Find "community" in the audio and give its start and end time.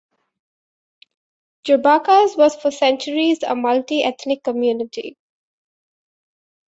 4.43-5.15